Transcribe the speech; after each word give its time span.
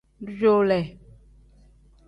Dujuule. 0.25 0.79